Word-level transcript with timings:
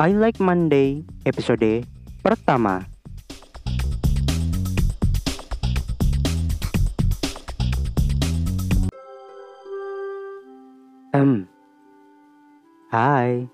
I 0.00 0.16
Like 0.16 0.40
Monday 0.40 1.04
episode 1.28 1.84
pertama. 2.24 2.88
Hmm. 11.12 11.44
Hai. 12.88 13.44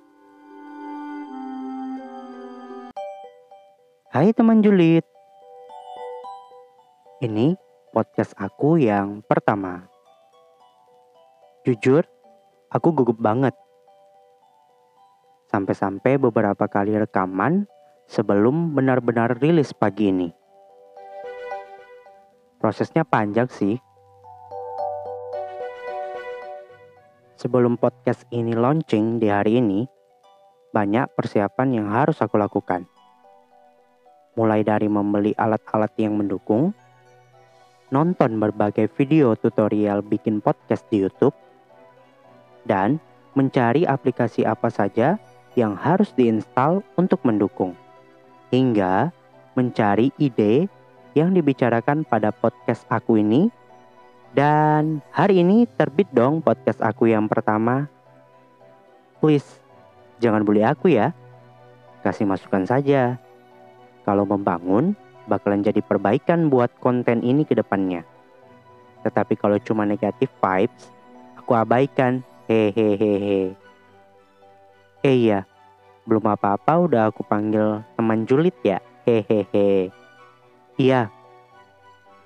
Hai 4.15 4.31
teman 4.31 4.63
julid. 4.63 5.03
Ini 7.27 7.59
podcast 7.91 8.39
aku 8.39 8.79
yang 8.79 9.19
pertama. 9.27 9.91
Jujur, 11.67 12.07
aku 12.71 12.95
gugup 12.95 13.19
banget. 13.19 13.66
Sampai-sampai 15.57 16.21
beberapa 16.21 16.69
kali 16.69 17.01
rekaman 17.01 17.65
sebelum 18.05 18.77
benar-benar 18.77 19.41
rilis 19.41 19.73
pagi 19.73 20.13
ini. 20.13 20.29
Prosesnya 22.61 23.09
panjang 23.09 23.49
sih. 23.49 23.81
Sebelum 27.41 27.81
podcast 27.81 28.29
ini 28.37 28.53
launching 28.53 29.17
di 29.17 29.33
hari 29.33 29.65
ini, 29.65 29.89
banyak 30.77 31.09
persiapan 31.17 31.69
yang 31.73 31.89
harus 31.89 32.21
aku 32.21 32.37
lakukan. 32.37 32.85
Mulai 34.37 34.61
dari 34.61 34.93
membeli 34.93 35.33
alat-alat 35.41 35.97
yang 35.97 36.21
mendukung, 36.21 36.77
nonton 37.89 38.37
berbagai 38.37 38.93
video 38.93 39.33
tutorial 39.41 40.05
bikin 40.05 40.45
podcast 40.45 40.85
di 40.93 41.01
YouTube, 41.01 41.33
dan 42.69 43.01
mencari 43.33 43.89
aplikasi 43.89 44.45
apa 44.45 44.69
saja 44.69 45.17
yang 45.57 45.75
harus 45.75 46.13
diinstal 46.13 46.85
untuk 47.01 47.25
mendukung, 47.25 47.73
hingga 48.53 49.11
mencari 49.57 50.13
ide 50.21 50.69
yang 51.17 51.33
dibicarakan 51.33 52.05
pada 52.05 52.31
podcast 52.31 52.85
aku 52.93 53.19
ini. 53.19 53.49
Dan 54.37 55.01
hari 55.17 55.41
ini 55.41 55.65
terbit 55.65 56.13
dong 56.13 56.45
podcast 56.45 56.85
aku 56.85 57.09
yang 57.09 57.25
pertama. 57.25 57.89
Please, 59.17 59.49
jangan 60.21 60.45
bully 60.45 60.61
aku 60.61 60.93
ya. 60.93 61.17
Kasih 62.05 62.29
masukan 62.29 62.69
saja. 62.69 63.17
Kalau 64.05 64.29
membangun, 64.29 64.93
bakalan 65.25 65.65
jadi 65.65 65.81
perbaikan 65.81 66.53
buat 66.53 66.69
konten 66.85 67.25
ini 67.25 67.49
ke 67.49 67.57
depannya. 67.57 68.05
Tetapi 69.09 69.41
kalau 69.41 69.57
cuma 69.65 69.89
negatif 69.89 70.29
vibes, 70.37 70.93
aku 71.41 71.57
abaikan. 71.57 72.21
Hehehehe. 72.47 73.66
Eh 75.07 75.31
iya, 75.31 75.47
belum 76.03 76.27
apa-apa 76.27 76.83
udah 76.83 77.15
aku 77.15 77.23
panggil 77.23 77.79
teman 77.95 78.27
julid 78.27 78.59
ya. 78.67 78.83
Hehehe. 79.07 79.95
Iya, 80.75 81.15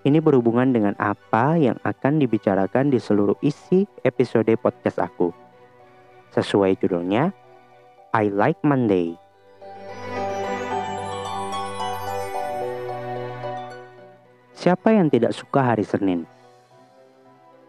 ini 0.01 0.17
berhubungan 0.17 0.73
dengan 0.73 0.97
apa 0.97 1.61
yang 1.61 1.77
akan 1.85 2.17
dibicarakan 2.17 2.89
di 2.89 2.97
seluruh 2.97 3.37
isi 3.45 3.85
episode 4.01 4.49
podcast 4.57 4.97
aku. 4.97 5.29
Sesuai 6.33 6.81
judulnya, 6.81 7.37
I 8.17 8.33
Like 8.33 8.65
Monday. 8.65 9.13
Siapa 14.57 14.89
yang 14.97 15.13
tidak 15.13 15.37
suka 15.37 15.77
hari 15.77 15.85
Senin? 15.85 16.25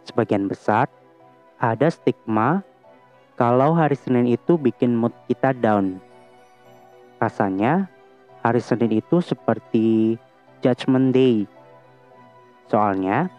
Sebagian 0.08 0.48
besar 0.48 0.88
ada 1.60 1.92
stigma 1.92 2.64
kalau 3.42 3.74
hari 3.74 3.98
Senin 3.98 4.30
itu 4.30 4.54
bikin 4.54 4.94
mood 4.94 5.10
kita 5.26 5.50
down. 5.58 5.98
Rasanya 7.18 7.90
hari 8.46 8.62
Senin 8.62 8.94
itu 8.94 9.18
seperti 9.18 10.14
Judgment 10.62 11.10
Day. 11.10 11.50
Soalnya 12.70 13.34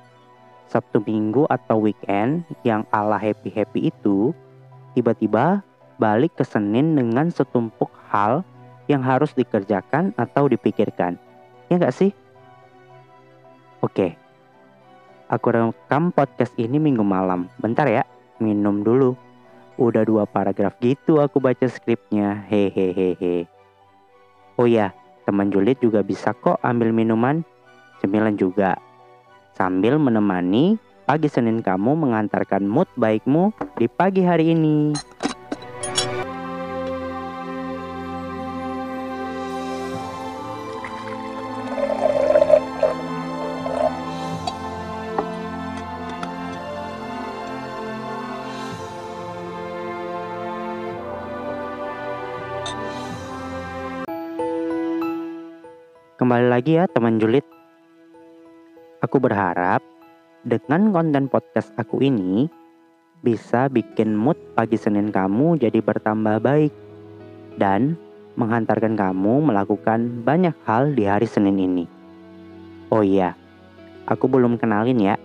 Sabtu 0.67 0.99
Minggu 1.07 1.47
atau 1.47 1.87
weekend 1.87 2.43
yang 2.67 2.83
ala 2.91 3.15
happy-happy 3.15 3.95
itu 3.95 4.35
tiba-tiba 4.99 5.63
balik 6.03 6.35
ke 6.35 6.43
Senin 6.43 6.99
dengan 6.99 7.31
setumpuk 7.31 7.95
hal 8.11 8.43
yang 8.91 9.07
harus 9.07 9.31
dikerjakan 9.39 10.11
atau 10.19 10.51
dipikirkan. 10.51 11.15
Ya 11.71 11.79
nggak 11.79 11.95
sih? 11.95 12.11
Oke, 13.79 14.19
aku 15.31 15.47
rekam 15.47 16.11
podcast 16.11 16.59
ini 16.59 16.83
minggu 16.83 17.07
malam. 17.07 17.47
Bentar 17.63 17.87
ya, 17.87 18.03
minum 18.43 18.83
dulu. 18.83 19.31
Udah 19.81 20.05
dua 20.05 20.29
paragraf 20.29 20.77
gitu 20.81 21.19
aku 21.21 21.41
baca 21.41 21.65
skripnya. 21.65 22.45
Hehehehe. 22.49 23.49
Oh 24.61 24.69
ya, 24.69 24.93
teman 25.25 25.49
julid 25.49 25.81
juga 25.81 26.05
bisa 26.05 26.37
kok 26.37 26.61
ambil 26.61 26.93
minuman. 26.93 27.41
Cemilan 28.05 28.37
juga. 28.37 28.77
Sambil 29.57 29.97
menemani 29.97 30.77
pagi 31.05 31.29
Senin 31.29 31.61
kamu 31.61 31.99
mengantarkan 31.99 32.65
mood 32.65 32.89
baikmu 32.97 33.53
di 33.77 33.87
pagi 33.89 34.25
hari 34.25 34.53
ini. 34.53 34.93
Lagi 56.53 56.77
ya 56.77 56.85
teman 56.85 57.17
julid. 57.17 57.49
Aku 59.01 59.17
berharap 59.17 59.81
dengan 60.45 60.93
konten 60.93 61.33
podcast 61.33 61.73
aku 61.81 62.05
ini 62.05 62.45
bisa 63.25 63.73
bikin 63.73 64.13
mood 64.13 64.37
pagi 64.53 64.77
Senin 64.77 65.09
kamu 65.09 65.57
jadi 65.57 65.81
bertambah 65.81 66.45
baik 66.45 66.69
dan 67.57 67.97
menghantarkan 68.37 69.01
kamu 69.01 69.49
melakukan 69.49 70.21
banyak 70.29 70.53
hal 70.69 70.93
di 70.93 71.09
hari 71.09 71.25
Senin 71.25 71.57
ini. 71.57 71.89
Oh 72.93 73.01
iya, 73.01 73.33
aku 74.05 74.29
belum 74.29 74.61
kenalin 74.61 75.01
ya. 75.01 75.17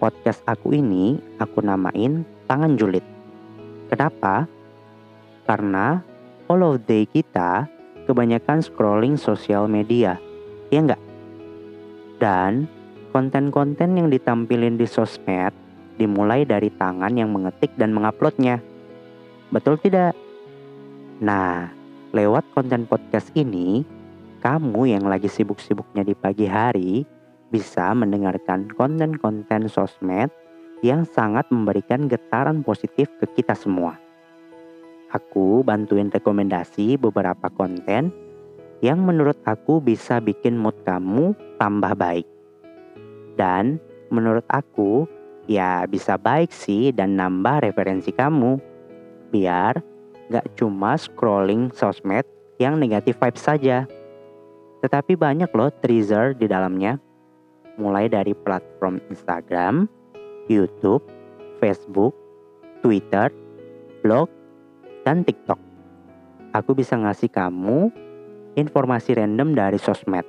Podcast 0.00 0.40
aku 0.48 0.72
ini 0.72 1.20
aku 1.36 1.60
namain 1.60 2.24
Tangan 2.48 2.80
Julid. 2.80 3.04
Kenapa? 3.92 4.48
Karena 5.44 6.00
all 6.48 6.64
of 6.64 6.80
day 6.88 7.04
kita 7.04 7.68
kebanyakan 8.08 8.64
scrolling 8.64 9.20
sosial 9.20 9.68
media, 9.68 10.16
ya 10.70 10.80
enggak? 10.80 11.02
Dan 12.22 12.70
konten-konten 13.10 13.98
yang 13.98 14.08
ditampilin 14.08 14.78
di 14.78 14.86
sosmed 14.86 15.52
dimulai 16.00 16.48
dari 16.48 16.72
tangan 16.72 17.12
yang 17.12 17.28
mengetik 17.34 17.74
dan 17.76 17.92
menguploadnya. 17.92 18.62
Betul 19.52 19.76
tidak? 19.82 20.16
Nah, 21.20 21.68
lewat 22.16 22.48
konten 22.56 22.88
podcast 22.88 23.28
ini, 23.36 23.84
kamu 24.40 24.96
yang 24.96 25.04
lagi 25.04 25.28
sibuk-sibuknya 25.28 26.06
di 26.06 26.16
pagi 26.16 26.48
hari 26.48 27.04
bisa 27.52 27.92
mendengarkan 27.92 28.70
konten-konten 28.72 29.68
sosmed 29.68 30.32
yang 30.80 31.04
sangat 31.04 31.44
memberikan 31.52 32.08
getaran 32.08 32.64
positif 32.64 33.10
ke 33.20 33.28
kita 33.36 33.52
semua. 33.52 34.00
Aku 35.12 35.66
bantuin 35.66 36.08
rekomendasi 36.08 36.96
beberapa 36.96 37.50
konten 37.52 38.29
yang 38.80 39.04
menurut 39.04 39.36
aku 39.44 39.80
bisa 39.80 40.20
bikin 40.20 40.56
mood 40.56 40.76
kamu 40.88 41.36
tambah 41.60 41.92
baik. 41.96 42.26
Dan 43.36 43.76
menurut 44.08 44.44
aku 44.48 45.04
ya 45.44 45.84
bisa 45.84 46.16
baik 46.16 46.52
sih 46.52 46.92
dan 46.92 47.16
nambah 47.16 47.64
referensi 47.64 48.12
kamu. 48.12 48.56
Biar 49.30 49.80
gak 50.32 50.56
cuma 50.56 50.96
scrolling 50.96 51.70
sosmed 51.76 52.24
yang 52.56 52.80
negatif 52.80 53.20
vibes 53.20 53.44
saja. 53.44 53.84
Tetapi 54.80 55.12
banyak 55.16 55.52
loh 55.52 55.68
teaser 55.84 56.32
di 56.32 56.48
dalamnya. 56.48 56.96
Mulai 57.76 58.12
dari 58.12 58.36
platform 58.36 59.00
Instagram, 59.08 59.88
YouTube, 60.48 61.04
Facebook, 61.60 62.12
Twitter, 62.80 63.32
blog, 64.04 64.28
dan 65.04 65.24
TikTok. 65.24 65.60
Aku 66.56 66.74
bisa 66.76 66.98
ngasih 66.98 67.30
kamu 67.30 67.92
informasi 68.58 69.14
random 69.14 69.54
dari 69.54 69.78
sosmed. 69.78 70.26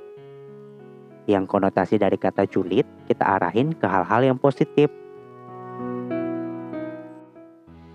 Yang 1.25 1.43
konotasi 1.49 2.01
dari 2.01 2.17
kata 2.17 2.45
julid 2.45 2.85
kita 3.07 3.23
arahin 3.37 3.73
ke 3.73 3.85
hal-hal 3.85 4.21
yang 4.25 4.37
positif. 4.37 4.89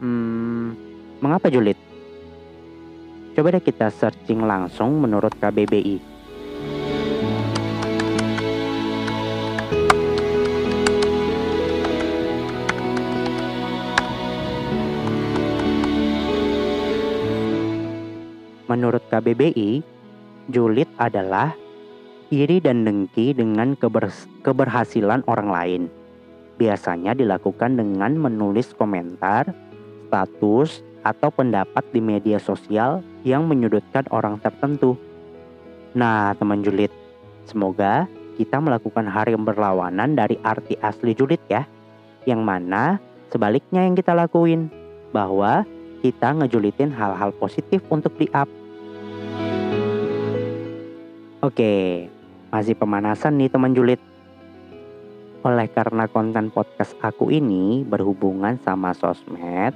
Hmm, 0.02 0.74
mengapa 1.22 1.50
julid? 1.50 1.78
Coba 3.36 3.52
deh 3.52 3.60
kita 3.60 3.92
searching 3.92 4.40
langsung 4.48 4.96
menurut 4.96 5.36
KBBI. 5.36 6.16
Menurut 18.66 19.04
KBBI, 19.06 19.95
julid 20.50 20.88
adalah 20.98 21.54
iri 22.30 22.58
dan 22.58 22.82
dengki 22.82 23.34
dengan 23.34 23.78
keber 23.78 24.10
keberhasilan 24.42 25.22
orang 25.30 25.48
lain. 25.50 25.82
Biasanya 26.56 27.12
dilakukan 27.12 27.76
dengan 27.76 28.16
menulis 28.16 28.72
komentar, 28.72 29.52
status, 30.08 30.80
atau 31.06 31.30
pendapat 31.30 31.86
di 31.94 32.02
media 32.02 32.42
sosial 32.42 33.04
yang 33.22 33.46
menyudutkan 33.46 34.08
orang 34.10 34.42
tertentu. 34.42 34.98
Nah, 35.94 36.34
teman 36.34 36.66
julid, 36.66 36.90
semoga 37.46 38.10
kita 38.34 38.58
melakukan 38.58 39.06
hal 39.06 39.30
yang 39.30 39.46
berlawanan 39.46 40.18
dari 40.18 40.34
arti 40.42 40.74
asli 40.82 41.14
julid 41.14 41.40
ya. 41.46 41.62
Yang 42.26 42.42
mana 42.42 42.98
sebaliknya 43.30 43.86
yang 43.86 43.94
kita 43.94 44.16
lakuin, 44.16 44.66
bahwa 45.14 45.62
kita 46.02 46.34
ngejulitin 46.36 46.90
hal-hal 46.90 47.30
positif 47.38 47.80
untuk 47.88 48.12
di-up. 48.18 48.50
Oke, 51.46 52.10
masih 52.50 52.74
pemanasan 52.74 53.38
nih 53.38 53.46
teman 53.46 53.70
julid. 53.70 54.02
Oleh 55.46 55.70
karena 55.70 56.10
konten 56.10 56.50
podcast 56.50 56.98
aku 56.98 57.30
ini 57.30 57.86
berhubungan 57.86 58.58
sama 58.66 58.90
sosmed, 58.90 59.70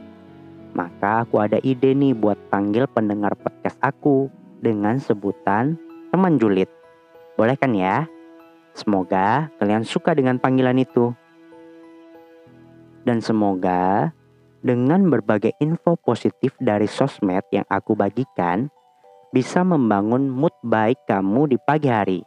maka 0.74 1.22
aku 1.22 1.38
ada 1.38 1.62
ide 1.62 1.94
nih 1.94 2.10
buat 2.10 2.34
panggil 2.50 2.90
pendengar 2.90 3.38
podcast 3.38 3.78
aku 3.86 4.26
dengan 4.58 4.98
sebutan 4.98 5.78
teman 6.10 6.42
julid. 6.42 6.66
Boleh 7.38 7.54
kan 7.54 7.70
ya? 7.70 8.02
Semoga 8.74 9.46
kalian 9.62 9.86
suka 9.86 10.10
dengan 10.18 10.42
panggilan 10.42 10.74
itu. 10.74 11.14
Dan 13.06 13.22
semoga 13.22 14.10
dengan 14.58 15.06
berbagai 15.06 15.54
info 15.62 15.94
positif 15.94 16.50
dari 16.58 16.90
sosmed 16.90 17.46
yang 17.54 17.62
aku 17.70 17.94
bagikan 17.94 18.66
bisa 19.30 19.62
membangun 19.62 20.26
mood 20.26 20.54
baik 20.66 20.98
kamu 21.06 21.54
di 21.54 21.58
pagi 21.62 21.86
hari. 21.86 22.20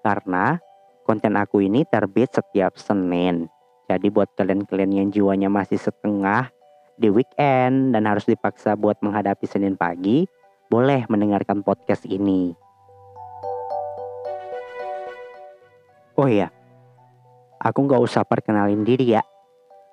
Karena 0.00 0.56
konten 1.04 1.36
aku 1.36 1.60
ini 1.60 1.84
terbit 1.84 2.32
setiap 2.32 2.80
Senin. 2.80 3.44
Jadi 3.84 4.08
buat 4.08 4.32
kalian-kalian 4.32 4.92
yang 5.04 5.08
jiwanya 5.12 5.52
masih 5.52 5.76
setengah 5.76 6.48
di 6.96 7.12
weekend 7.12 7.92
dan 7.92 8.08
harus 8.08 8.24
dipaksa 8.24 8.72
buat 8.72 8.96
menghadapi 9.04 9.44
Senin 9.44 9.76
pagi, 9.76 10.24
boleh 10.72 11.04
mendengarkan 11.12 11.60
podcast 11.60 12.08
ini. 12.08 12.56
Oh 16.16 16.30
iya, 16.30 16.48
aku 17.60 17.84
nggak 17.84 18.00
usah 18.00 18.24
perkenalin 18.24 18.80
diri 18.86 19.12
ya. 19.12 19.22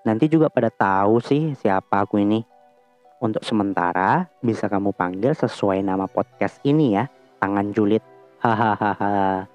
Nanti 0.07 0.31
juga 0.31 0.47
pada 0.47 0.71
tahu 0.71 1.19
sih 1.19 1.57
siapa 1.59 2.07
aku 2.07 2.23
ini. 2.23 2.50
Untuk 3.21 3.45
sementara 3.45 4.25
bisa 4.41 4.65
kamu 4.65 4.97
panggil 4.97 5.37
sesuai 5.37 5.85
nama 5.85 6.09
podcast 6.09 6.57
ini 6.65 6.97
ya, 6.97 7.05
Tangan 7.37 7.69
Julid. 7.69 8.01
Hahaha. 8.41 9.45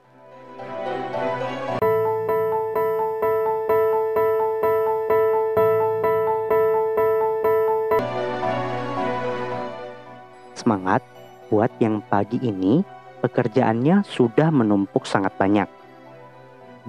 semangat 10.67 10.99
buat 11.47 11.71
yang 11.79 12.03
pagi 12.11 12.43
ini 12.43 12.83
pekerjaannya 13.23 14.03
sudah 14.03 14.51
menumpuk 14.51 15.07
sangat 15.07 15.31
banyak. 15.39 15.71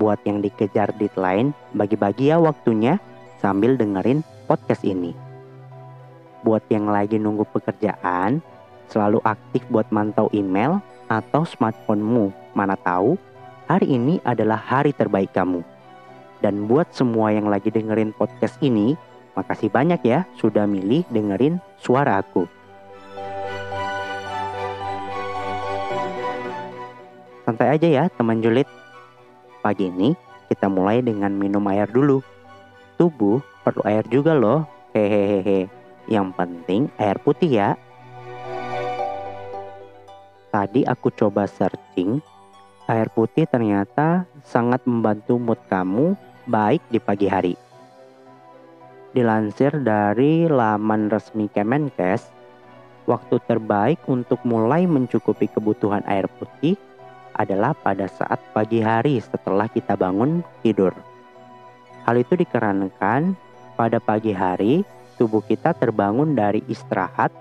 Buat 0.01 0.25
yang 0.25 0.41
dikejar 0.41 0.97
deadline, 0.97 1.53
bagi-bagi 1.77 2.33
ya 2.33 2.41
waktunya 2.41 2.97
sambil 3.37 3.77
dengerin 3.77 4.25
podcast 4.49 4.81
ini. 4.81 5.26
Buat 6.47 6.63
yang 6.71 6.87
lagi 6.87 7.19
nunggu 7.19 7.43
pekerjaan, 7.51 8.39
selalu 8.87 9.19
aktif 9.27 9.67
buat 9.67 9.83
mantau 9.91 10.31
email 10.31 10.79
atau 11.11 11.43
smartphonemu. 11.43 12.31
Mana 12.55 12.79
tahu 12.79 13.19
hari 13.67 13.99
ini 13.99 14.23
adalah 14.23 14.55
hari 14.55 14.95
terbaik 14.95 15.35
kamu. 15.35 15.59
Dan 16.39 16.71
buat 16.71 16.87
semua 16.95 17.35
yang 17.35 17.51
lagi 17.51 17.67
dengerin 17.67 18.15
podcast 18.15 18.55
ini, 18.63 18.95
makasih 19.35 19.67
banyak 19.67 19.99
ya 20.07 20.23
sudah 20.39 20.63
milih 20.63 21.03
dengerin 21.11 21.59
suara 21.83 22.23
aku. 22.23 22.47
Santai 27.43 27.75
aja 27.75 27.87
ya 27.91 28.03
teman 28.15 28.39
julid. 28.39 28.71
Pagi 29.59 29.91
ini 29.91 30.15
kita 30.47 30.71
mulai 30.71 31.03
dengan 31.03 31.35
minum 31.35 31.67
air 31.67 31.91
dulu. 31.91 32.23
Tubuh 32.95 33.43
perlu 33.67 33.83
air 33.83 34.07
juga 34.07 34.31
loh. 34.31 34.63
Hehehe. 34.95 35.76
Yang 36.07 36.27
penting 36.39 36.81
air 36.95 37.19
putih 37.19 37.51
ya. 37.51 37.69
Tadi 40.47 40.87
aku 40.87 41.11
coba 41.11 41.43
searching, 41.45 42.23
air 42.87 43.11
putih 43.11 43.43
ternyata 43.43 44.23
sangat 44.47 44.79
membantu 44.87 45.35
mood 45.35 45.59
kamu 45.67 46.15
baik 46.47 46.79
di 46.87 47.03
pagi 47.03 47.27
hari. 47.27 47.55
Dilansir 49.11 49.75
dari 49.83 50.47
laman 50.47 51.11
resmi 51.11 51.51
Kemenkes, 51.51 52.31
waktu 53.03 53.43
terbaik 53.43 53.99
untuk 54.07 54.39
mulai 54.47 54.87
mencukupi 54.87 55.51
kebutuhan 55.51 56.07
air 56.07 56.31
putih 56.39 56.79
adalah 57.35 57.75
pada 57.75 58.07
saat 58.07 58.39
pagi 58.55 58.79
hari 58.79 59.19
setelah 59.19 59.67
kita 59.67 59.99
bangun 59.99 60.41
tidur. 60.63 60.95
Hal 62.07 62.15
itu 62.17 62.39
dikarenakan 62.39 63.35
pada 63.75 63.99
pagi 63.99 64.31
hari 64.31 64.81
tubuh 65.17 65.41
kita 65.43 65.73
terbangun 65.75 66.37
dari 66.37 66.61
istirahat 66.69 67.33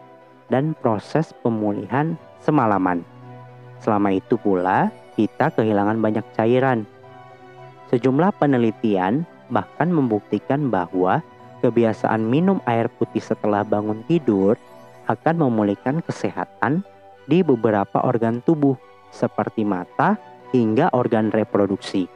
dan 0.49 0.73
proses 0.81 1.37
pemulihan 1.45 2.17
semalaman. 2.43 3.05
Selama 3.81 4.11
itu 4.17 4.41
pula 4.41 4.91
kita 5.15 5.53
kehilangan 5.53 6.01
banyak 6.01 6.27
cairan. 6.37 6.89
Sejumlah 7.93 8.35
penelitian 8.41 9.29
bahkan 9.53 9.93
membuktikan 9.93 10.73
bahwa 10.73 11.23
kebiasaan 11.63 12.27
minum 12.27 12.59
air 12.67 12.91
putih 12.91 13.23
setelah 13.23 13.63
bangun 13.63 14.03
tidur 14.11 14.59
akan 15.07 15.47
memulihkan 15.47 16.03
kesehatan 16.03 16.83
di 17.31 17.43
beberapa 17.47 18.03
organ 18.03 18.43
tubuh 18.43 18.75
seperti 19.15 19.63
mata 19.63 20.19
hingga 20.51 20.91
organ 20.95 21.31
reproduksi. 21.31 22.11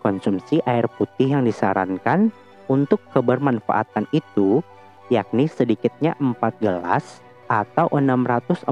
Konsumsi 0.00 0.64
air 0.64 0.88
putih 0.88 1.36
yang 1.36 1.44
disarankan 1.44 2.32
untuk 2.70 3.02
kebermanfaatan 3.10 4.06
itu 4.14 4.62
yakni 5.10 5.50
sedikitnya 5.50 6.14
4 6.22 6.38
gelas 6.62 7.18
atau 7.50 7.90
640 7.90 8.62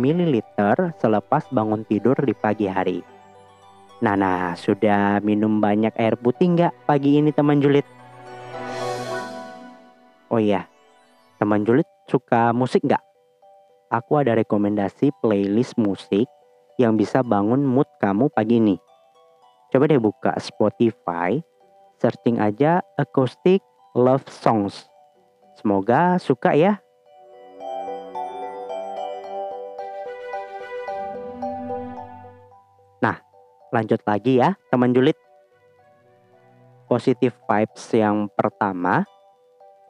ml 0.00 0.34
selepas 0.96 1.44
bangun 1.52 1.84
tidur 1.84 2.16
di 2.24 2.32
pagi 2.32 2.64
hari. 2.64 3.04
Nah, 4.00 4.16
nah, 4.16 4.56
sudah 4.56 5.20
minum 5.20 5.60
banyak 5.60 5.92
air 6.00 6.16
putih 6.16 6.56
nggak 6.56 6.72
pagi 6.88 7.20
ini 7.20 7.30
teman 7.36 7.60
julid? 7.60 7.84
Oh 10.32 10.40
iya, 10.40 10.64
teman 11.36 11.68
julid 11.68 11.86
suka 12.08 12.56
musik 12.56 12.80
nggak? 12.80 13.04
Aku 13.92 14.18
ada 14.18 14.34
rekomendasi 14.34 15.12
playlist 15.20 15.76
musik 15.76 16.26
yang 16.80 16.98
bisa 16.98 17.22
bangun 17.22 17.62
mood 17.62 17.86
kamu 18.02 18.32
pagi 18.32 18.58
ini. 18.58 18.76
Coba 19.70 19.86
deh 19.86 20.00
buka 20.00 20.34
Spotify, 20.42 21.38
searching 21.98 22.42
aja 22.42 22.82
acoustic 22.98 23.62
love 23.94 24.26
songs. 24.30 24.86
Semoga 25.58 26.18
suka 26.18 26.52
ya. 26.52 26.82
Nah, 32.98 33.16
lanjut 33.70 34.00
lagi 34.02 34.42
ya 34.42 34.58
teman 34.68 34.90
julid. 34.90 35.16
Positive 36.90 37.34
vibes 37.48 37.84
yang 37.96 38.28
pertama 38.34 39.08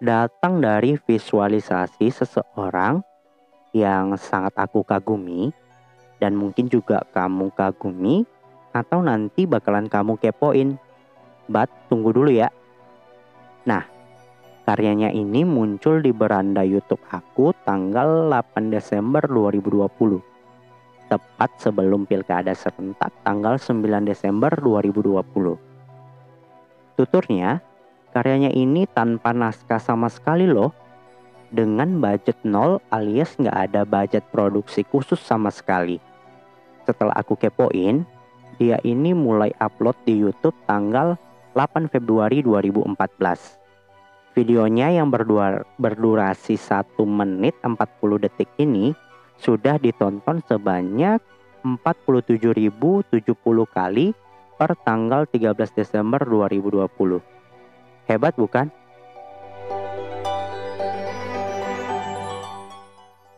datang 0.05 0.61
dari 0.61 1.01
visualisasi 1.01 2.13
seseorang 2.13 3.01
yang 3.75 4.15
sangat 4.15 4.55
aku 4.55 4.87
kagumi 4.87 5.51
dan 6.23 6.39
mungkin 6.39 6.71
juga 6.71 7.03
kamu 7.11 7.51
kagumi 7.53 8.23
atau 8.71 9.03
nanti 9.03 9.47
bakalan 9.47 9.91
kamu 9.91 10.19
kepoin. 10.19 10.79
But 11.49 11.69
tunggu 11.93 12.13
dulu 12.13 12.33
ya. 12.33 12.49
Nah, 13.69 13.85
karyanya 14.65 15.13
ini 15.13 15.45
muncul 15.45 16.01
di 16.01 16.13
beranda 16.13 16.65
YouTube 16.65 17.05
aku 17.13 17.53
tanggal 17.69 18.33
8 18.33 18.73
Desember 18.73 19.25
2020. 19.29 20.21
Tepat 21.09 21.51
sebelum 21.61 22.09
pilkada 22.09 22.57
serentak 22.57 23.13
tanggal 23.25 23.61
9 23.61 24.09
Desember 24.09 24.53
2020. 24.57 25.57
Tuturnya, 26.97 27.61
karyanya 28.17 28.49
ini 28.55 28.89
tanpa 28.89 29.37
naskah 29.37 29.83
sama 29.83 30.09
sekali 30.09 30.49
loh 30.49 30.73
dengan 31.55 32.03
budget 32.03 32.35
nol 32.43 32.83
alias 32.91 33.39
nggak 33.39 33.71
ada 33.71 33.87
budget 33.87 34.27
produksi 34.35 34.83
khusus 34.83 35.23
sama 35.23 35.55
sekali. 35.55 36.03
Setelah 36.83 37.15
aku 37.17 37.39
kepoin, 37.39 38.03
dia 38.59 38.79
ini 38.83 39.15
mulai 39.15 39.55
upload 39.63 39.97
di 40.03 40.19
YouTube 40.19 40.55
tanggal 40.67 41.19
8 41.55 41.87
Februari 41.87 42.43
2014. 42.43 44.35
Videonya 44.35 44.91
yang 44.91 45.15
berdua, 45.15 45.63
berdurasi 45.79 46.59
1 46.59 46.99
menit 47.07 47.55
40 47.63 47.79
detik 48.19 48.51
ini 48.59 48.91
sudah 49.39 49.79
ditonton 49.79 50.43
sebanyak 50.51 51.23
47.070 51.63 53.23
kali 53.71 54.11
per 54.59 54.75
tanggal 54.83 55.31
13 55.31 55.55
Desember 55.79 56.19
2020. 56.27 57.23
Hebat 58.11 58.35
bukan? 58.35 58.67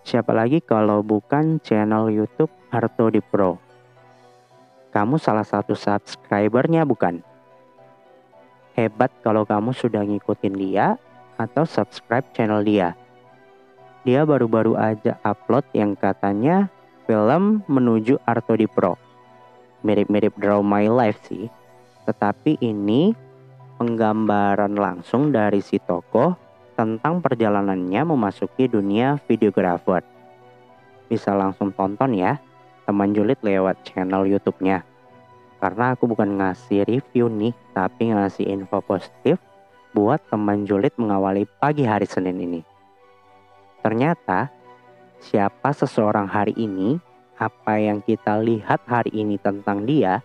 Siapa 0.06 0.32
lagi 0.32 0.64
kalau 0.64 1.04
bukan 1.04 1.60
channel 1.60 2.08
YouTube 2.08 2.48
Arto 2.72 3.12
di 3.12 3.20
Pro? 3.20 3.60
Kamu 4.96 5.20
salah 5.20 5.44
satu 5.44 5.76
subscribernya 5.76 6.88
bukan? 6.88 7.35
Hebat 8.76 9.08
kalau 9.24 9.48
kamu 9.48 9.72
sudah 9.72 10.04
ngikutin 10.04 10.52
dia 10.52 11.00
atau 11.40 11.64
subscribe 11.64 12.28
channel 12.36 12.60
dia. 12.60 12.92
Dia 14.04 14.28
baru-baru 14.28 14.76
aja 14.76 15.16
upload 15.24 15.64
yang 15.72 15.96
katanya 15.96 16.68
film 17.08 17.64
menuju 17.64 18.20
Arto 18.28 18.52
di 18.52 18.68
Pro. 18.68 19.00
Mirip-mirip 19.80 20.36
Draw 20.36 20.60
My 20.60 20.92
Life 20.92 21.24
sih. 21.24 21.48
Tetapi 22.04 22.60
ini 22.60 23.16
penggambaran 23.80 24.76
langsung 24.76 25.32
dari 25.32 25.64
si 25.64 25.80
tokoh 25.80 26.36
tentang 26.76 27.24
perjalanannya 27.24 28.12
memasuki 28.12 28.68
dunia 28.68 29.16
videografer. 29.24 30.04
Bisa 31.08 31.32
langsung 31.32 31.72
tonton 31.72 32.12
ya, 32.12 32.36
teman 32.84 33.16
julid 33.16 33.40
lewat 33.40 33.80
channel 33.88 34.28
YouTube-nya. 34.28 34.84
Karena 35.56 35.96
aku 35.96 36.04
bukan 36.10 36.36
ngasih 36.36 36.84
review 36.84 37.32
nih, 37.32 37.56
tapi 37.72 38.12
ngasih 38.12 38.44
info 38.44 38.84
positif 38.84 39.40
buat 39.96 40.20
teman 40.28 40.68
julid 40.68 40.92
mengawali 41.00 41.48
pagi 41.58 41.88
hari 41.88 42.04
Senin 42.04 42.36
ini. 42.36 42.60
Ternyata, 43.80 44.52
siapa 45.22 45.72
seseorang 45.72 46.28
hari 46.28 46.52
ini, 46.60 47.00
apa 47.40 47.80
yang 47.80 48.04
kita 48.04 48.36
lihat 48.40 48.84
hari 48.84 49.12
ini 49.16 49.40
tentang 49.40 49.88
dia, 49.88 50.20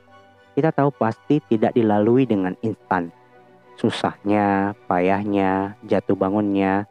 kita 0.52 0.76
tahu 0.76 0.92
pasti 0.92 1.40
tidak 1.48 1.72
dilalui 1.72 2.28
dengan 2.28 2.56
instan 2.60 3.12
susahnya, 3.82 4.78
payahnya, 4.86 5.74
jatuh 5.90 6.14
bangunnya, 6.14 6.86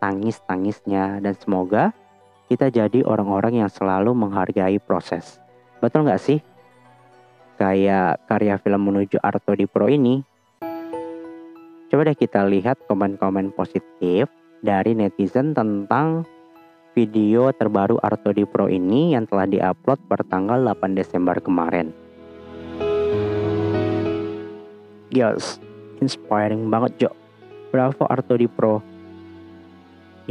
tangis-tangisnya, 0.00 1.20
dan 1.20 1.36
semoga 1.36 1.92
kita 2.48 2.72
jadi 2.72 3.04
orang-orang 3.04 3.60
yang 3.60 3.70
selalu 3.70 4.16
menghargai 4.16 4.80
proses. 4.80 5.36
Betul 5.84 6.08
nggak 6.08 6.22
sih? 6.24 6.40
Kayak 7.60 8.24
karya 8.24 8.56
film 8.56 8.88
menuju 8.88 9.20
Arto 9.20 9.52
di 9.52 9.68
Pro 9.68 9.84
ini. 9.84 10.24
Coba 11.92 12.08
deh 12.08 12.16
kita 12.16 12.48
lihat 12.48 12.80
komen-komen 12.88 13.52
positif 13.52 14.32
dari 14.64 14.96
netizen 14.96 15.52
tentang 15.52 16.24
video 16.96 17.52
terbaru 17.52 18.00
Arto 18.00 18.32
di 18.32 18.48
Pro 18.48 18.64
ini 18.64 19.12
yang 19.12 19.28
telah 19.28 19.44
diupload 19.44 20.00
per 20.08 20.24
tanggal 20.24 20.56
8 20.72 20.96
Desember 20.96 21.36
kemarin. 21.36 21.92
Yes, 25.12 25.60
inspiring 26.00 26.72
banget 26.72 26.96
Jo. 26.96 27.10
Bravo 27.68 28.08
Arto 28.08 28.40
di 28.40 28.48
Pro. 28.48 28.80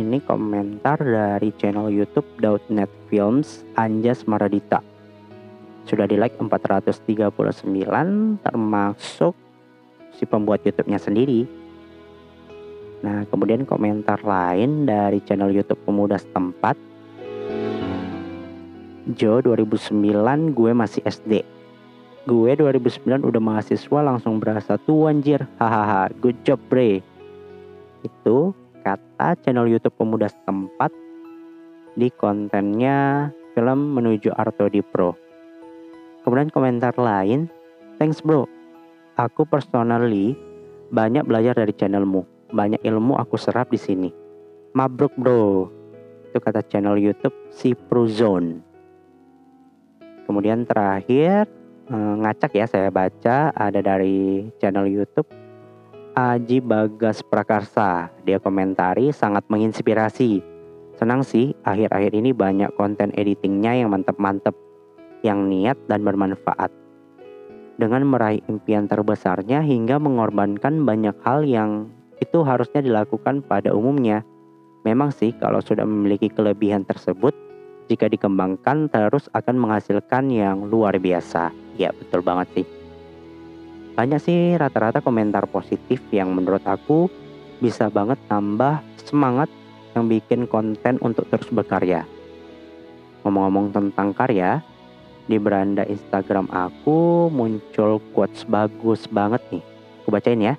Ini 0.02 0.18
komentar 0.26 0.98
dari 0.98 1.54
channel 1.62 1.94
YouTube 1.94 2.26
Daud.net 2.42 2.90
Films 3.06 3.62
Anjas 3.78 4.26
Maradita. 4.26 4.82
Sudah 5.90 6.06
di 6.06 6.22
like 6.22 6.38
439 6.38 8.46
termasuk 8.46 9.34
si 10.14 10.30
pembuat 10.30 10.62
YouTube-nya 10.62 11.02
sendiri. 11.02 11.50
Nah, 13.02 13.26
kemudian 13.26 13.66
komentar 13.66 14.22
lain 14.22 14.86
dari 14.86 15.18
channel 15.26 15.50
YouTube 15.50 15.82
pemuda 15.82 16.22
setempat. 16.22 16.78
Jo 19.18 19.42
2009 19.42 20.54
gue 20.54 20.72
masih 20.78 21.02
SD 21.02 21.42
Gue 22.30 22.54
2009 22.54 23.26
udah 23.26 23.42
mahasiswa 23.42 24.00
langsung 24.06 24.38
berasa 24.38 24.78
tua 24.78 25.10
anjir. 25.10 25.50
Hahaha, 25.58 26.14
good 26.22 26.38
job 26.46 26.62
bre. 26.70 27.02
Itu 28.06 28.54
kata 28.86 29.34
channel 29.42 29.66
YouTube 29.66 29.98
pemuda 29.98 30.30
setempat 30.30 30.94
di 31.98 32.14
kontennya 32.14 33.34
film 33.58 33.98
menuju 33.98 34.30
Arto 34.38 34.70
di 34.70 34.86
Pro. 34.86 35.29
Kemudian 36.30 36.54
komentar 36.54 36.94
lain, 36.94 37.50
thanks 37.98 38.22
bro. 38.22 38.46
Aku 39.18 39.50
personally 39.50 40.38
banyak 40.94 41.26
belajar 41.26 41.58
dari 41.58 41.74
channelmu. 41.74 42.22
Banyak 42.54 42.86
ilmu 42.86 43.18
aku 43.18 43.34
serap 43.34 43.74
di 43.74 43.82
sini. 43.82 44.14
Mabruk 44.78 45.18
bro. 45.18 45.74
Itu 46.30 46.38
kata 46.38 46.62
channel 46.70 47.02
YouTube 47.02 47.34
si 47.50 47.74
Prozone. 47.74 48.62
Kemudian 50.30 50.70
terakhir 50.70 51.50
Eh, 51.90 52.14
ngacak 52.22 52.54
ya 52.54 52.70
saya 52.70 52.94
baca 52.94 53.50
ada 53.50 53.82
dari 53.82 54.46
channel 54.62 54.86
YouTube 54.86 55.26
Aji 56.14 56.62
Bagas 56.62 57.26
Prakarsa. 57.26 58.14
Dia 58.30 58.38
komentari 58.38 59.10
sangat 59.10 59.50
menginspirasi. 59.50 60.38
Senang 61.02 61.26
sih 61.26 61.58
akhir-akhir 61.66 62.14
ini 62.14 62.30
banyak 62.30 62.70
konten 62.78 63.10
editingnya 63.18 63.74
yang 63.74 63.90
mantep-mantep, 63.90 64.54
yang 65.26 65.48
niat 65.48 65.76
dan 65.88 66.04
bermanfaat. 66.04 66.72
Dengan 67.80 68.04
meraih 68.04 68.44
impian 68.52 68.92
terbesarnya 68.92 69.64
hingga 69.64 70.04
mengorbankan 70.04 70.84
banyak 70.84 71.16
hal 71.24 71.48
yang 71.48 71.88
itu 72.20 72.44
harusnya 72.44 72.84
dilakukan 72.84 73.40
pada 73.40 73.72
umumnya. 73.72 74.28
Memang 74.84 75.16
sih 75.16 75.32
kalau 75.40 75.64
sudah 75.64 75.88
memiliki 75.88 76.28
kelebihan 76.28 76.84
tersebut, 76.84 77.32
jika 77.88 78.12
dikembangkan 78.12 78.92
terus 78.92 79.32
akan 79.32 79.56
menghasilkan 79.56 80.28
yang 80.28 80.68
luar 80.68 81.00
biasa. 81.00 81.56
Ya 81.80 81.96
betul 81.96 82.20
banget 82.20 82.48
sih. 82.60 82.66
Banyak 83.96 84.20
sih 84.24 84.56
rata-rata 84.56 85.04
komentar 85.04 85.44
positif 85.48 86.00
yang 86.12 86.32
menurut 86.32 86.64
aku 86.64 87.12
bisa 87.60 87.92
banget 87.92 88.16
tambah 88.32 88.80
semangat 89.04 89.52
yang 89.96 90.08
bikin 90.08 90.48
konten 90.48 90.96
untuk 91.04 91.28
terus 91.28 91.52
berkarya. 91.52 92.08
Ngomong-ngomong 93.26 93.76
tentang 93.76 94.16
karya, 94.16 94.64
di 95.30 95.38
beranda 95.38 95.86
Instagram 95.86 96.50
aku 96.50 97.30
muncul 97.30 98.02
quotes 98.18 98.50
bagus 98.50 99.06
banget 99.06 99.46
nih. 99.54 99.64
Aku 100.02 100.10
bacain 100.10 100.42
ya. 100.42 100.58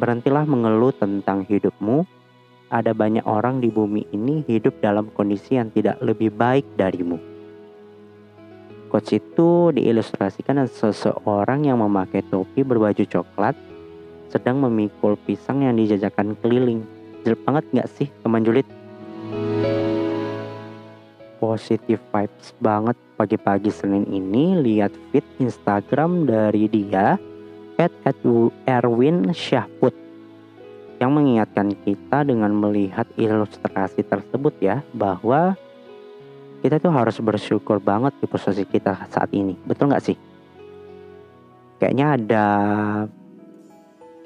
Berhentilah 0.00 0.48
mengeluh 0.48 0.96
tentang 0.96 1.44
hidupmu 1.44 2.08
ada 2.72 2.96
banyak 2.96 3.24
orang 3.28 3.60
di 3.60 3.68
bumi 3.68 4.08
ini 4.16 4.40
hidup 4.48 4.80
dalam 4.80 5.12
kondisi 5.12 5.60
yang 5.60 5.68
tidak 5.68 6.00
lebih 6.00 6.32
baik 6.32 6.64
darimu. 6.80 7.20
Quotes 8.88 9.20
itu 9.20 9.68
diilustrasikan 9.76 10.64
seseorang 10.64 11.68
yang 11.68 11.84
memakai 11.84 12.24
topi 12.24 12.64
berbaju 12.64 13.04
coklat 13.04 13.52
sedang 14.32 14.64
memikul 14.64 15.20
pisang 15.28 15.60
yang 15.60 15.76
dijajakan 15.76 16.32
keliling. 16.40 16.88
Jelek 17.24 17.40
banget 17.44 17.64
gak 17.76 17.88
sih 17.92 18.08
teman 18.24 18.44
julid? 18.48 18.64
Positive 21.36 22.00
vibes 22.12 22.56
banget 22.60 22.96
pagi-pagi 23.18 23.74
Senin 23.74 24.06
ini 24.06 24.54
lihat 24.62 24.94
feed 25.10 25.26
Instagram 25.42 26.30
dari 26.30 26.70
dia 26.70 27.18
at 27.74 27.90
Erwin 28.70 29.34
Syahput 29.34 29.90
yang 31.02 31.10
mengingatkan 31.14 31.74
kita 31.82 32.22
dengan 32.22 32.54
melihat 32.54 33.10
ilustrasi 33.18 34.06
tersebut 34.06 34.54
ya 34.62 34.86
bahwa 34.94 35.58
kita 36.62 36.78
tuh 36.78 36.94
harus 36.94 37.18
bersyukur 37.18 37.82
banget 37.82 38.14
di 38.22 38.26
posisi 38.30 38.62
kita 38.66 39.10
saat 39.10 39.30
ini. 39.34 39.54
Betul 39.66 39.90
nggak 39.90 40.04
sih? 40.06 40.16
Kayaknya 41.78 42.06
ada 42.18 42.46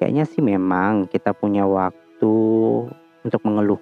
kayaknya 0.00 0.24
sih 0.28 0.40
memang 0.44 1.08
kita 1.08 1.32
punya 1.36 1.64
waktu 1.64 2.36
untuk 3.24 3.40
mengeluh 3.44 3.80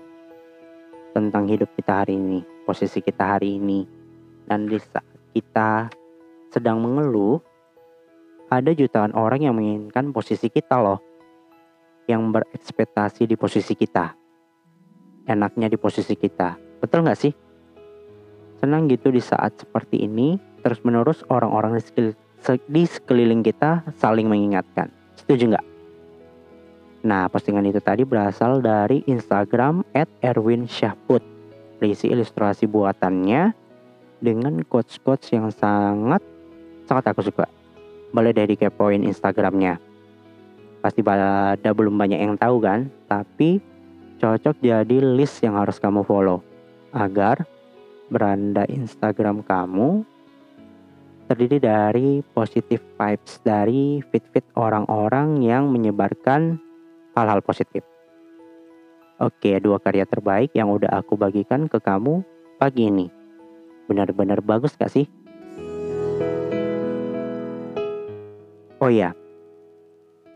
tentang 1.15 1.47
hidup 1.51 1.71
kita 1.75 2.03
hari 2.07 2.19
ini 2.19 2.43
posisi 2.67 3.03
kita 3.03 3.39
hari 3.39 3.59
ini 3.59 4.00
dan 4.51 4.67
di 4.67 4.83
saat 4.83 5.07
kita 5.31 5.87
sedang 6.51 6.83
mengeluh 6.83 7.39
ada 8.51 8.75
jutaan 8.75 9.15
orang 9.15 9.47
yang 9.47 9.55
menginginkan 9.55 10.11
posisi 10.11 10.51
kita 10.51 10.75
loh 10.83 10.99
yang 12.11 12.35
berekspektasi 12.35 13.31
di 13.31 13.39
posisi 13.39 13.79
kita. 13.79 14.11
Enaknya 15.31 15.71
di 15.71 15.79
posisi 15.79 16.19
kita. 16.19 16.59
Betul 16.83 17.07
nggak 17.07 17.21
sih? 17.23 17.31
Senang 18.59 18.91
gitu 18.91 19.15
di 19.15 19.23
saat 19.23 19.55
seperti 19.63 20.03
ini, 20.03 20.35
terus 20.67 20.83
menerus 20.83 21.23
orang-orang 21.31 21.79
di 22.67 22.83
sekeliling 22.83 23.47
kita 23.47 23.87
saling 24.03 24.27
mengingatkan. 24.27 24.91
Setuju 25.15 25.55
nggak? 25.55 25.67
Nah, 27.07 27.31
postingan 27.31 27.71
itu 27.71 27.79
tadi 27.79 28.03
berasal 28.03 28.59
dari 28.59 29.07
Instagram 29.07 29.87
at 29.95 30.11
Erwin 30.21 30.67
Syahput. 30.67 31.23
Berisi 31.79 32.11
ilustrasi 32.11 32.67
buatannya 32.67 33.70
dengan 34.21 34.61
quotes-quotes 34.65 35.33
yang 35.33 35.49
sangat 35.51 36.23
sangat 36.87 37.11
aku 37.11 37.27
suka. 37.27 37.49
Boleh 38.15 38.31
deh 38.37 38.47
dikepoin 38.47 39.03
Instagramnya 39.03 39.91
pasti 40.81 41.05
pada 41.05 41.55
belum 41.61 41.95
banyak 41.95 42.21
yang 42.21 42.35
tahu 42.41 42.65
kan 42.65 42.89
tapi 43.05 43.61
cocok 44.17 44.57
jadi 44.65 44.97
list 45.01 45.45
yang 45.45 45.61
harus 45.61 45.77
kamu 45.77 46.05
follow 46.05 46.41
agar 46.97 47.45
beranda 48.09 48.65
Instagram 48.67 49.45
kamu 49.45 50.03
terdiri 51.31 51.63
dari 51.63 52.09
positive 52.35 52.83
vibes 52.99 53.39
dari 53.47 54.03
fit-fit 54.11 54.43
orang-orang 54.59 55.39
yang 55.47 55.71
menyebarkan 55.71 56.59
hal-hal 57.15 57.39
positif. 57.39 57.87
Oke, 59.23 59.63
dua 59.63 59.79
karya 59.79 60.09
terbaik 60.11 60.51
yang 60.59 60.75
udah 60.75 60.91
aku 60.91 61.15
bagikan 61.15 61.71
ke 61.71 61.79
kamu 61.79 62.27
pagi 62.59 62.91
ini. 62.91 63.20
Benar-benar 63.91 64.39
bagus 64.39 64.79
gak 64.79 64.95
sih? 64.95 65.11
Oh 68.79 68.87
ya, 68.87 69.11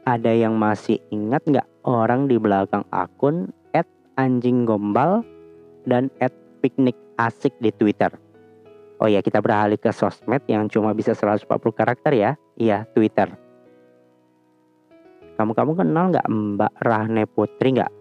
ada 0.02 0.34
yang 0.34 0.58
masih 0.58 0.98
ingat 1.14 1.46
gak 1.46 1.64
orang 1.86 2.26
di 2.26 2.34
belakang 2.36 2.82
akun 2.90 3.54
at 3.70 3.86
anjing 4.18 4.66
gombal 4.66 5.22
dan 5.86 6.10
at 6.18 6.34
piknik 6.58 6.98
asik 7.14 7.54
di 7.62 7.70
Twitter? 7.70 8.10
Oh 8.98 9.06
ya, 9.06 9.22
kita 9.22 9.38
beralih 9.38 9.78
ke 9.78 9.94
sosmed 9.94 10.42
yang 10.50 10.66
cuma 10.66 10.90
bisa 10.90 11.14
140 11.14 11.46
karakter 11.72 12.12
ya. 12.14 12.30
Iya, 12.58 12.90
Twitter. 12.90 13.30
Kamu-kamu 15.34 15.72
kenal 15.78 16.10
nggak 16.14 16.26
Mbak 16.30 16.74
Rahne 16.82 17.24
Putri 17.26 17.74
nggak? 17.74 17.92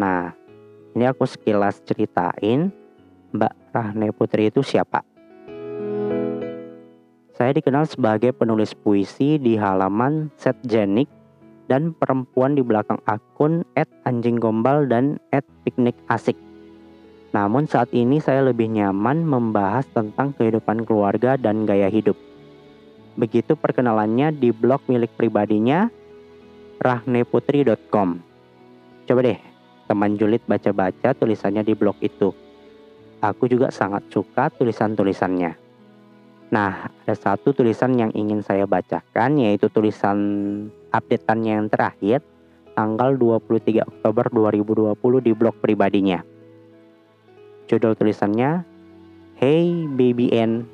Nah, 0.00 0.32
ini 0.96 1.04
aku 1.04 1.28
sekilas 1.28 1.84
ceritain 1.84 2.72
Mbak 3.30 3.52
Rahne 3.70 4.10
Putri 4.10 4.50
itu 4.50 4.62
siapa. 4.62 5.06
Saya 7.40 7.56
dikenal 7.56 7.88
sebagai 7.88 8.36
penulis 8.36 8.76
puisi 8.76 9.40
di 9.40 9.56
halaman 9.56 10.28
Set 10.36 10.60
Jenik 10.60 11.08
dan 11.70 11.96
perempuan 11.96 12.58
di 12.58 12.60
belakang 12.60 13.00
akun 13.06 13.64
@anjing 14.04 14.36
gombal 14.36 14.84
dan 14.90 15.16
@piknik 15.64 15.94
asik. 16.10 16.36
Namun 17.30 17.70
saat 17.70 17.94
ini 17.94 18.18
saya 18.18 18.42
lebih 18.42 18.66
nyaman 18.68 19.22
membahas 19.22 19.86
tentang 19.94 20.34
kehidupan 20.34 20.82
keluarga 20.82 21.38
dan 21.38 21.62
gaya 21.62 21.86
hidup. 21.86 22.18
Begitu 23.14 23.54
perkenalannya 23.54 24.34
di 24.34 24.50
blog 24.50 24.82
milik 24.90 25.14
pribadinya 25.14 25.86
rahneputri.com. 26.82 28.18
Coba 29.06 29.20
deh 29.22 29.38
teman 29.86 30.18
julid 30.18 30.42
baca-baca 30.44 31.14
tulisannya 31.14 31.62
di 31.62 31.74
blog 31.78 31.94
itu. 32.02 32.49
Aku 33.20 33.52
juga 33.52 33.68
sangat 33.68 34.08
suka 34.08 34.48
tulisan-tulisannya. 34.48 35.52
Nah, 36.50 36.88
ada 36.88 37.12
satu 37.12 37.52
tulisan 37.52 37.92
yang 37.92 38.08
ingin 38.16 38.40
saya 38.40 38.64
bacakan 38.64 39.36
yaitu 39.36 39.68
tulisan 39.68 40.18
updateannya 40.88 41.52
yang 41.52 41.68
terakhir 41.68 42.24
tanggal 42.72 43.12
23 43.20 43.84
Oktober 43.84 44.24
2020 44.32 45.20
di 45.20 45.32
blog 45.36 45.52
pribadinya. 45.60 46.24
Judul 47.68 47.92
tulisannya 47.92 48.64
Hey 49.36 49.84
Baby 49.84 50.32
N. 50.32 50.64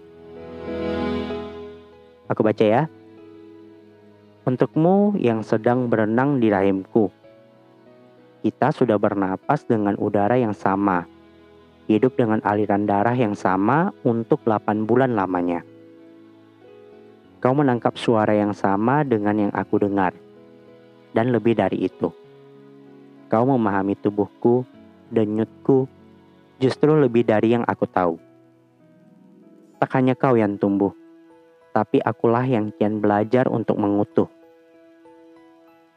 Aku 2.31 2.47
baca 2.47 2.62
ya. 2.62 2.87
Untukmu 4.47 5.19
yang 5.19 5.43
sedang 5.43 5.91
berenang 5.91 6.38
di 6.38 6.47
rahimku. 6.55 7.11
Kita 8.47 8.71
sudah 8.71 8.95
bernapas 9.03 9.67
dengan 9.67 9.99
udara 9.99 10.38
yang 10.38 10.55
sama. 10.55 11.16
Hidup 11.87 12.19
dengan 12.19 12.43
aliran 12.43 12.83
darah 12.83 13.14
yang 13.14 13.38
sama 13.38 13.95
untuk 14.02 14.43
8 14.43 14.87
bulan 14.90 15.14
lamanya. 15.14 15.62
Kau 17.38 17.55
menangkap 17.55 17.95
suara 17.95 18.35
yang 18.35 18.50
sama 18.50 19.07
dengan 19.07 19.47
yang 19.47 19.52
aku 19.55 19.78
dengar. 19.78 20.11
Dan 21.14 21.31
lebih 21.31 21.55
dari 21.55 21.87
itu. 21.87 22.11
Kau 23.31 23.47
memahami 23.47 23.95
tubuhku, 23.99 24.66
denyutku, 25.14 25.87
justru 26.59 26.90
lebih 26.99 27.23
dari 27.23 27.54
yang 27.54 27.63
aku 27.63 27.87
tahu. 27.87 28.19
Tak 29.78 29.95
hanya 29.95 30.19
kau 30.19 30.34
yang 30.34 30.58
tumbuh, 30.58 30.91
tapi 31.71 32.02
akulah 32.02 32.43
yang 32.49 32.73
kian 32.75 32.99
belajar 32.99 33.47
untuk 33.47 33.78
mengutuh. 33.78 34.26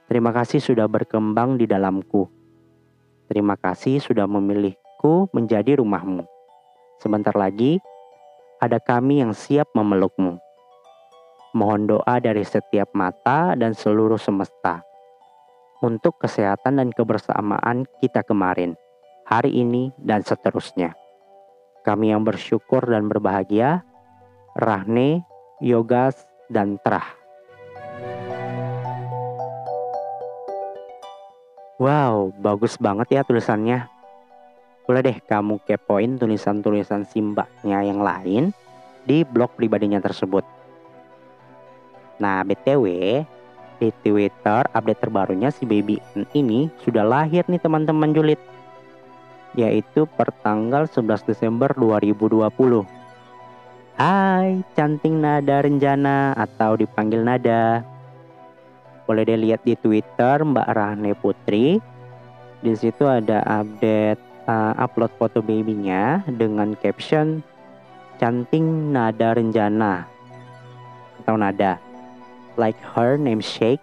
Terima 0.05 0.35
kasih 0.35 0.61
sudah 0.61 0.85
berkembang 0.85 1.57
di 1.57 1.65
dalamku. 1.65 2.29
Terima 3.29 3.57
kasih 3.57 4.01
sudah 4.01 4.25
memilihku 4.99 5.31
menjadi 5.31 5.79
rumahmu. 5.79 6.27
Sebentar 6.99 7.31
lagi, 7.31 7.79
ada 8.59 8.79
kami 8.83 9.23
yang 9.23 9.31
siap 9.31 9.71
memelukmu. 9.71 10.35
Mohon 11.55 11.97
doa 11.97 12.15
dari 12.19 12.43
setiap 12.43 12.91
mata 12.93 13.55
dan 13.55 13.71
seluruh 13.73 14.19
semesta 14.19 14.83
untuk 15.79 16.19
kesehatan 16.19 16.77
dan 16.77 16.89
kebersamaan 16.91 17.87
kita 18.03 18.21
kemarin 18.27 18.75
hari 19.23 19.61
ini, 19.61 19.93
dan 20.01 20.25
seterusnya. 20.25 20.97
Kami 21.85 22.09
yang 22.09 22.25
bersyukur 22.25 22.81
dan 22.81 23.05
berbahagia, 23.05 23.85
Rahne, 24.57 25.21
Yogas, 25.61 26.25
dan 26.49 26.81
Terah. 26.81 27.05
Wow, 31.77 32.33
bagus 32.41 32.75
banget 32.81 33.07
ya 33.13 33.21
tulisannya. 33.21 33.98
Boleh 34.89 35.05
deh 35.05 35.21
kamu 35.21 35.61
kepoin 35.69 36.17
tulisan-tulisan 36.17 37.05
simbaknya 37.05 37.85
yang 37.85 38.01
lain 38.01 38.49
di 39.05 39.21
blog 39.21 39.53
pribadinya 39.53 40.01
tersebut. 40.01 40.41
Nah, 42.17 42.41
BTW, 42.41 43.21
di 43.77 43.89
Twitter 44.01 44.65
update 44.73 44.97
terbarunya 45.05 45.53
si 45.53 45.69
Baby 45.69 46.01
ini 46.33 46.73
sudah 46.81 47.05
lahir 47.05 47.45
nih 47.45 47.61
teman-teman 47.61 48.17
julid 48.17 48.41
yaitu 49.53 50.09
pertanggal 50.17 50.89
11 50.89 51.21
Desember 51.21 51.69
2020. 51.77 52.49
Hai, 53.93 54.65
cantik 54.73 55.13
Nada 55.13 55.69
Renjana 55.69 56.33
atau 56.33 56.73
dipanggil 56.73 57.21
Nada. 57.21 57.85
Boleh 59.05 59.21
dilihat 59.21 59.61
di 59.61 59.77
Twitter 59.77 60.41
Mbak 60.41 60.69
Rahne 60.73 61.13
Putri. 61.13 61.77
Di 62.65 62.73
situ 62.73 63.05
ada 63.05 63.45
update 63.45 64.28
uh, 64.49 64.73
upload 64.81 65.13
foto 65.21 65.45
babynya 65.45 66.25
dengan 66.25 66.73
caption 66.81 67.45
cantik 68.17 68.65
Nada 68.65 69.37
Renjana 69.37 70.09
atau 71.21 71.37
Nada. 71.37 71.77
Like 72.57 72.75
her 72.97 73.15
namesake, 73.15 73.79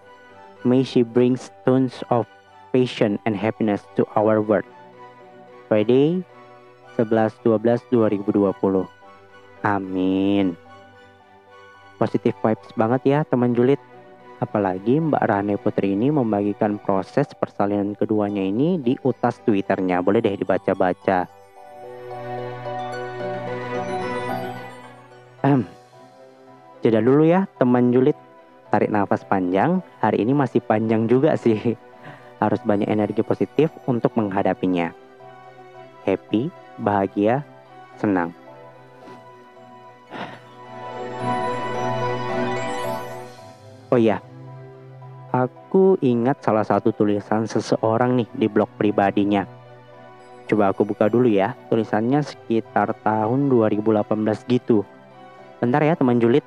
may 0.67 0.83
she 0.83 1.07
brings 1.07 1.49
tons 1.65 2.03
of 2.11 2.27
passion 2.75 3.17
and 3.25 3.39
happiness 3.39 3.87
to 3.97 4.05
our 4.19 4.43
world. 4.43 4.69
Friday 5.71 6.27
11-12-2020. 7.01 8.85
Amin. 9.65 10.53
Positif 11.97 12.37
vibes 12.45 12.69
banget 12.77 13.03
ya 13.09 13.19
teman 13.25 13.57
julid. 13.57 13.81
Apalagi 14.37 15.01
Mbak 15.01 15.25
Rane 15.25 15.55
Putri 15.57 15.97
ini 15.97 16.13
membagikan 16.13 16.77
proses 16.77 17.33
persalinan 17.33 17.97
keduanya 17.97 18.45
ini 18.45 18.77
di 18.77 18.93
utas 19.01 19.41
Twitternya. 19.43 20.05
Boleh 20.05 20.21
deh 20.21 20.37
dibaca-baca. 20.37 21.25
Um, 25.41 25.63
jeda 26.85 27.01
dulu 27.01 27.25
ya 27.25 27.49
teman 27.57 27.91
julid. 27.91 28.17
Tarik 28.69 28.93
nafas 28.93 29.25
panjang. 29.25 29.81
Hari 30.05 30.21
ini 30.21 30.37
masih 30.37 30.61
panjang 30.61 31.09
juga 31.09 31.39
sih. 31.41 31.57
Harus 32.43 32.61
banyak 32.61 32.93
energi 32.93 33.25
positif 33.25 33.73
untuk 33.89 34.13
menghadapinya 34.21 34.93
happy, 36.07 36.49
bahagia, 36.79 37.43
senang. 37.99 38.31
Oh 43.97 44.01
iya, 44.05 44.21
aku 45.33 45.97
ingat 46.05 46.45
salah 46.45 46.69
satu 46.69 46.93
tulisan 46.93 47.49
seseorang 47.49 48.13
nih 48.21 48.29
di 48.29 48.45
blog 48.45 48.69
pribadinya. 48.77 49.49
Coba 50.45 50.69
aku 50.69 50.85
buka 50.85 51.09
dulu 51.09 51.25
ya, 51.25 51.57
tulisannya 51.73 52.21
sekitar 52.21 52.93
tahun 53.01 53.49
2018 53.49 54.53
gitu. 54.53 54.85
Bentar 55.65 55.81
ya 55.81 55.97
teman 55.97 56.21
julid. 56.21 56.45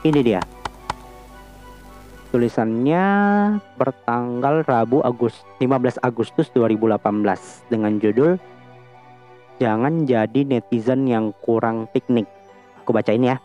Ini 0.00 0.24
dia. 0.24 0.59
Tulisannya 2.30 3.06
bertanggal 3.74 4.62
Rabu 4.62 5.02
Agustus 5.02 5.42
15 5.58 5.98
Agustus 5.98 6.46
2018 6.54 7.02
dengan 7.66 7.98
judul 7.98 8.38
Jangan 9.60 10.08
jadi 10.08 10.40
netizen 10.48 11.04
yang 11.04 11.36
kurang 11.44 11.84
piknik. 11.92 12.24
Aku 12.80 12.96
bacain 12.96 13.20
ya. 13.20 13.36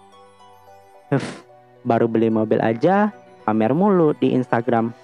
Huff, 1.12 1.44
baru 1.84 2.08
beli 2.08 2.32
mobil 2.32 2.64
aja 2.64 3.12
pamer 3.44 3.76
mulu 3.76 4.16
di 4.16 4.32
Instagram. 4.32 4.96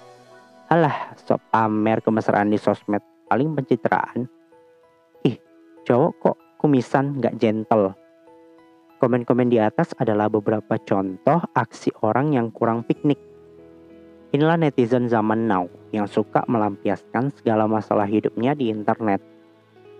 Alah, 0.72 1.12
sok 1.20 1.42
pamer 1.52 2.00
kemesraan 2.00 2.48
di 2.48 2.56
sosmed, 2.56 3.04
paling 3.28 3.52
pencitraan. 3.52 4.24
Ih, 5.28 5.36
cowok 5.84 6.12
kok 6.16 6.36
kumisan 6.56 7.20
gak 7.20 7.36
gentle. 7.36 7.92
Komen-komen 8.96 9.52
di 9.52 9.60
atas 9.60 9.92
adalah 10.00 10.32
beberapa 10.32 10.80
contoh 10.80 11.44
aksi 11.52 11.92
orang 12.00 12.32
yang 12.32 12.48
kurang 12.48 12.88
piknik. 12.88 13.31
Inilah 14.32 14.56
netizen 14.56 15.12
zaman 15.12 15.44
now 15.44 15.68
yang 15.92 16.08
suka 16.08 16.40
melampiaskan 16.48 17.36
segala 17.36 17.68
masalah 17.68 18.08
hidupnya 18.08 18.56
di 18.56 18.72
internet. 18.72 19.20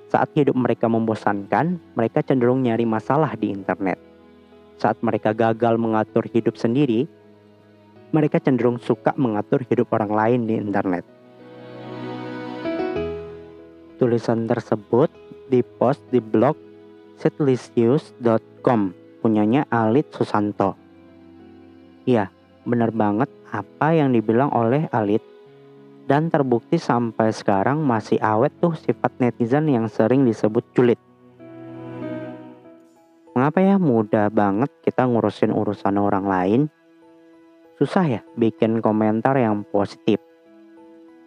Saat 0.09 0.33
hidup 0.33 0.57
mereka 0.57 0.89
membosankan, 0.89 1.77
mereka 1.93 2.25
cenderung 2.25 2.65
nyari 2.65 2.89
masalah 2.89 3.37
di 3.37 3.53
internet. 3.53 4.01
Saat 4.81 5.05
mereka 5.05 5.37
gagal 5.37 5.77
mengatur 5.77 6.25
hidup 6.25 6.57
sendiri, 6.57 7.05
mereka 8.09 8.41
cenderung 8.41 8.81
suka 8.81 9.13
mengatur 9.21 9.69
hidup 9.69 9.93
orang 9.93 10.13
lain 10.17 10.41
di 10.49 10.57
internet. 10.57 11.05
Tulisan 14.01 14.49
tersebut 14.49 15.13
dipost 15.53 16.01
di 16.09 16.25
blog 16.25 16.57
setlistnews.com 17.21 18.97
punyanya 19.21 19.69
Alit 19.69 20.09
Susanto. 20.09 20.73
Iya, 22.09 22.33
benar 22.65 22.97
banget 22.97 23.29
apa 23.53 23.93
yang 23.93 24.17
dibilang 24.17 24.49
oleh 24.49 24.89
Alit 24.89 25.21
dan 26.09 26.33
terbukti 26.33 26.81
sampai 26.81 27.31
sekarang 27.31 27.85
masih 27.85 28.17
awet 28.25 28.51
tuh 28.59 28.73
sifat 28.73 29.13
netizen 29.21 29.69
yang 29.69 29.87
sering 29.93 30.25
disebut 30.25 30.65
julid. 30.73 30.99
Mengapa 33.37 33.61
ya 33.61 33.77
mudah 33.77 34.29
banget 34.33 34.73
kita 34.85 35.05
ngurusin 35.05 35.53
urusan 35.53 35.97
orang 36.01 36.25
lain? 36.25 36.63
Susah 37.77 38.05
ya 38.09 38.21
bikin 38.37 38.81
komentar 38.81 39.37
yang 39.37 39.65
positif. 39.69 40.21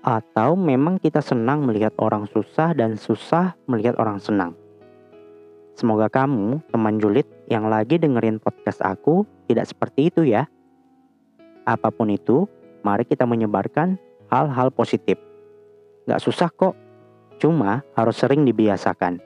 Atau 0.05 0.53
memang 0.53 1.01
kita 1.01 1.21
senang 1.21 1.65
melihat 1.65 1.93
orang 1.97 2.29
susah 2.29 2.77
dan 2.77 2.93
susah 2.93 3.57
melihat 3.65 3.97
orang 3.97 4.21
senang. 4.21 4.53
Semoga 5.73 6.07
kamu, 6.07 6.61
teman 6.69 7.01
julid 7.01 7.25
yang 7.49 7.67
lagi 7.67 7.97
dengerin 7.97 8.38
podcast 8.38 8.85
aku, 8.85 9.25
tidak 9.49 9.65
seperti 9.65 10.13
itu 10.13 10.21
ya. 10.23 10.45
Apa 11.65 11.89
pun 11.89 12.13
itu, 12.13 12.45
mari 12.86 13.01
kita 13.10 13.25
menyebarkan 13.25 13.97
hal-hal 14.30 14.69
positif. 14.69 15.17
Gak 16.06 16.21
susah 16.21 16.54
kok, 16.54 16.78
cuma 17.41 17.82
harus 17.97 18.21
sering 18.21 18.45
dibiasakan. 18.45 19.17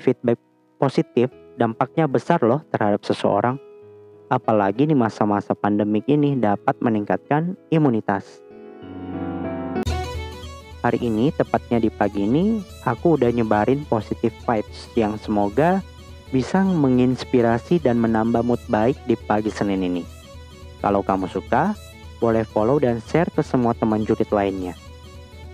Feedback 0.00 0.40
positif 0.80 1.28
dampaknya 1.60 2.08
besar 2.08 2.40
loh 2.40 2.64
terhadap 2.72 3.04
seseorang. 3.04 3.60
Apalagi 4.32 4.88
di 4.88 4.96
masa-masa 4.96 5.52
pandemik 5.52 6.08
ini 6.08 6.32
dapat 6.40 6.80
meningkatkan 6.80 7.60
imunitas. 7.68 8.40
Hari 10.80 11.00
ini, 11.04 11.28
tepatnya 11.36 11.76
di 11.76 11.92
pagi 11.92 12.24
ini, 12.24 12.64
aku 12.88 13.20
udah 13.20 13.28
nyebarin 13.28 13.84
positive 13.84 14.32
vibes 14.48 14.88
yang 14.96 15.20
semoga 15.20 15.84
bisa 16.32 16.64
menginspirasi 16.64 17.84
dan 17.84 18.00
menambah 18.00 18.40
mood 18.40 18.62
baik 18.72 18.96
di 19.04 19.18
pagi 19.28 19.52
Senin 19.52 19.84
ini. 19.84 20.17
Kalau 20.78 21.02
kamu 21.02 21.26
suka, 21.26 21.74
boleh 22.18 22.42
follow 22.46 22.78
dan 22.82 23.02
share 23.02 23.30
ke 23.30 23.42
semua 23.42 23.74
teman 23.74 24.02
julid 24.02 24.30
lainnya. 24.30 24.74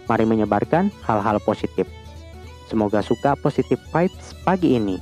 Mari 0.05 0.25
menyebarkan 0.29 0.93
hal-hal 1.05 1.41
positif. 1.41 1.89
Semoga 2.69 3.01
suka 3.01 3.37
positive 3.37 3.81
vibes 3.93 4.37
pagi 4.45 4.77
ini. 4.77 4.97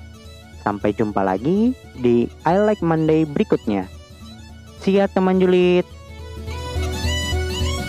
Sampai 0.62 0.94
jumpa 0.94 1.26
lagi 1.26 1.74
di 1.98 2.30
I 2.46 2.54
Like 2.62 2.82
Monday 2.86 3.26
berikutnya. 3.26 3.90
See 4.82 4.98
ya 4.98 5.10
teman 5.10 5.42
julid. 5.42 5.86